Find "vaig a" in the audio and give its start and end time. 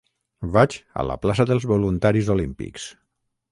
0.55-1.05